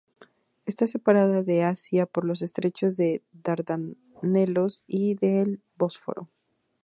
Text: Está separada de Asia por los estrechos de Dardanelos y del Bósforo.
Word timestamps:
Está 0.65 0.87
separada 0.87 1.43
de 1.43 1.61
Asia 1.63 2.07
por 2.07 2.25
los 2.25 2.41
estrechos 2.41 2.97
de 2.97 3.21
Dardanelos 3.33 4.83
y 4.87 5.13
del 5.13 5.61
Bósforo. 5.77 6.27